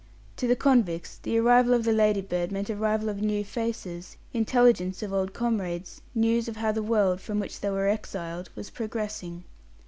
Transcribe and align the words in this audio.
To 0.37 0.47
the 0.47 0.55
convicts 0.55 1.19
the 1.21 1.37
arrival 1.37 1.75
of 1.75 1.83
the 1.83 1.93
Ladybird 1.93 2.51
meant 2.51 2.71
arrival 2.71 3.07
of 3.07 3.21
new 3.21 3.43
faces, 3.43 4.17
intelligence 4.33 5.03
of 5.03 5.13
old 5.13 5.31
comrades, 5.31 6.01
news 6.15 6.47
of 6.47 6.55
how 6.55 6.71
the 6.71 6.81
world, 6.81 7.21
from 7.21 7.39
which 7.39 7.59
they 7.61 7.69
were 7.69 7.87
exiled, 7.87 8.49
was 8.55 8.71
progressing. 8.71 9.43